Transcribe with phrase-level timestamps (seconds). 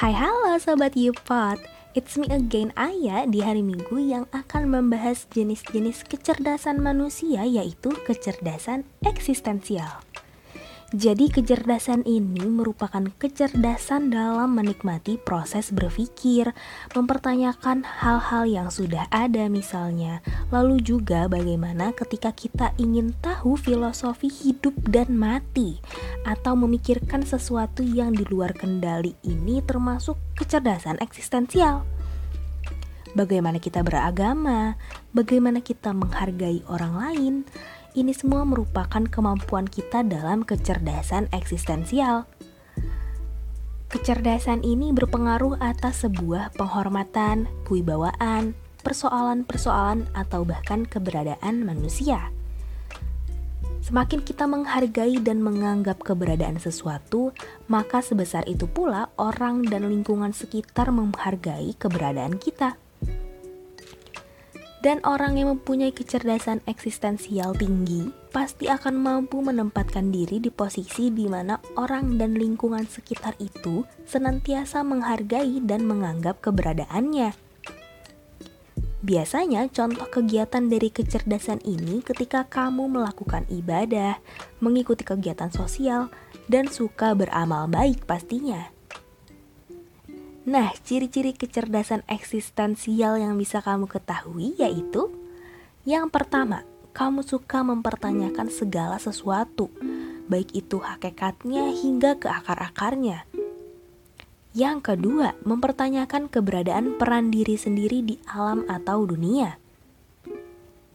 [0.00, 1.60] Hai halo Sobat Yupot.
[1.92, 8.88] It's me again Aya di hari Minggu yang akan membahas jenis-jenis kecerdasan manusia yaitu kecerdasan
[9.04, 10.00] eksistensial
[10.90, 16.50] jadi kecerdasan ini merupakan kecerdasan dalam menikmati proses berpikir,
[16.98, 20.18] mempertanyakan hal-hal yang sudah ada misalnya.
[20.50, 25.78] Lalu juga bagaimana ketika kita ingin tahu filosofi hidup dan mati
[26.26, 31.86] atau memikirkan sesuatu yang di luar kendali ini termasuk kecerdasan eksistensial.
[33.14, 34.74] Bagaimana kita beragama,
[35.14, 37.34] bagaimana kita menghargai orang lain,
[37.98, 42.26] ini semua merupakan kemampuan kita dalam kecerdasan eksistensial.
[43.90, 48.54] Kecerdasan ini berpengaruh atas sebuah penghormatan, kewibawaan,
[48.86, 52.30] persoalan-persoalan, atau bahkan keberadaan manusia.
[53.80, 57.34] Semakin kita menghargai dan menganggap keberadaan sesuatu,
[57.66, 62.78] maka sebesar itu pula orang dan lingkungan sekitar menghargai keberadaan kita.
[64.80, 71.28] Dan orang yang mempunyai kecerdasan eksistensial tinggi pasti akan mampu menempatkan diri di posisi di
[71.28, 77.36] mana orang dan lingkungan sekitar itu senantiasa menghargai dan menganggap keberadaannya.
[79.00, 84.20] Biasanya contoh kegiatan dari kecerdasan ini ketika kamu melakukan ibadah,
[84.60, 86.12] mengikuti kegiatan sosial,
[86.52, 88.79] dan suka beramal baik pastinya.
[90.48, 95.12] Nah, ciri-ciri kecerdasan eksistensial yang bisa kamu ketahui yaitu
[95.84, 96.64] yang pertama,
[96.96, 99.68] kamu suka mempertanyakan segala sesuatu,
[100.28, 103.28] baik itu hakikatnya hingga ke akar-akarnya.
[104.56, 109.60] Yang kedua, mempertanyakan keberadaan peran diri sendiri di alam atau dunia.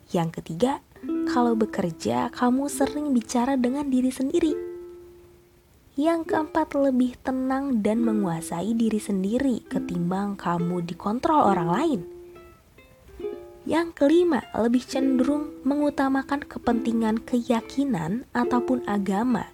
[0.10, 0.82] Yang ketiga,
[1.30, 4.75] kalau bekerja, kamu sering bicara dengan diri sendiri
[5.96, 12.02] yang keempat, lebih tenang dan menguasai diri sendiri ketimbang kamu dikontrol orang lain.
[13.64, 19.50] Yang kelima, lebih cenderung mengutamakan kepentingan keyakinan ataupun agama.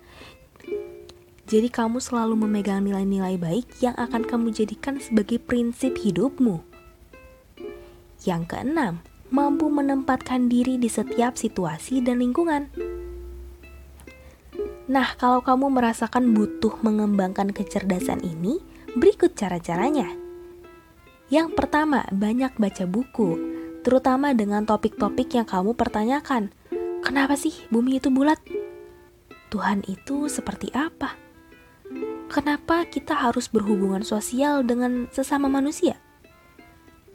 [1.45, 6.59] Jadi kamu selalu memegang nilai-nilai baik yang akan kamu jadikan sebagai prinsip hidupmu.
[8.25, 8.93] Yang keenam,
[9.29, 12.67] mampu menempatkan diri di setiap situasi dan lingkungan.
[14.91, 18.59] Nah, kalau kamu merasakan butuh mengembangkan kecerdasan ini,
[18.91, 20.11] berikut cara-caranya.
[21.31, 23.39] Yang pertama, banyak baca buku,
[23.87, 26.51] terutama dengan topik-topik yang kamu pertanyakan.
[27.07, 28.43] Kenapa sih bumi itu bulat?
[29.47, 31.15] Tuhan itu seperti apa?
[32.27, 35.95] Kenapa kita harus berhubungan sosial dengan sesama manusia?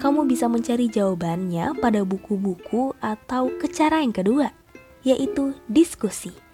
[0.00, 4.48] Kamu bisa mencari jawabannya pada buku-buku atau ke cara yang kedua,
[5.04, 6.45] yaitu diskusi.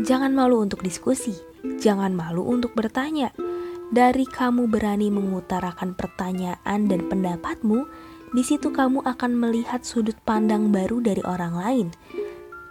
[0.00, 1.36] Jangan malu untuk diskusi,
[1.76, 3.28] jangan malu untuk bertanya.
[3.92, 7.84] Dari kamu berani mengutarakan pertanyaan dan pendapatmu,
[8.32, 11.88] di situ kamu akan melihat sudut pandang baru dari orang lain.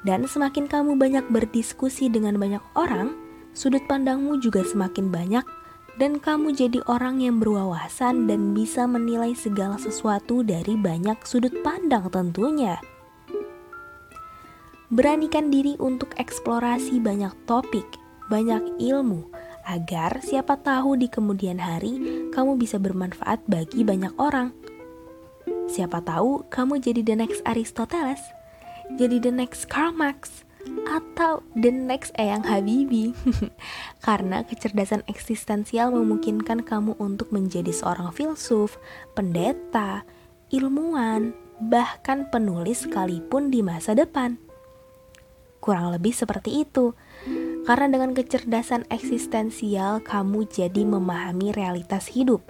[0.01, 3.13] Dan semakin kamu banyak berdiskusi dengan banyak orang,
[3.53, 5.45] sudut pandangmu juga semakin banyak
[6.01, 12.09] dan kamu jadi orang yang berwawasan dan bisa menilai segala sesuatu dari banyak sudut pandang
[12.09, 12.81] tentunya.
[14.91, 17.87] Beranikan diri untuk eksplorasi banyak topik,
[18.27, 19.23] banyak ilmu,
[19.63, 24.51] agar siapa tahu di kemudian hari kamu bisa bermanfaat bagi banyak orang.
[25.71, 28.19] Siapa tahu kamu jadi the next Aristoteles,
[28.99, 30.43] jadi the next Karl Marx,
[30.91, 33.15] atau the next Eyang Habibie.
[34.05, 38.75] Karena kecerdasan eksistensial memungkinkan kamu untuk menjadi seorang filsuf,
[39.15, 40.03] pendeta,
[40.51, 41.31] ilmuwan,
[41.63, 44.50] bahkan penulis sekalipun di masa depan.
[45.61, 46.97] Kurang lebih seperti itu.
[47.63, 52.41] Karena dengan kecerdasan eksistensial, kamu jadi memahami realitas hidup,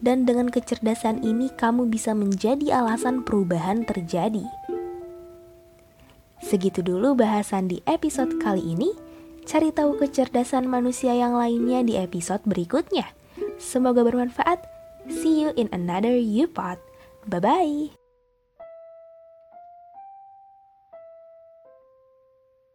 [0.00, 4.48] dan dengan kecerdasan ini, kamu bisa menjadi alasan perubahan terjadi.
[6.40, 8.92] Segitu dulu bahasan di episode kali ini.
[9.46, 13.06] Cari tahu kecerdasan manusia yang lainnya di episode berikutnya.
[13.62, 14.58] Semoga bermanfaat.
[15.06, 16.82] See you in another U-Pod.
[17.30, 18.05] Bye bye.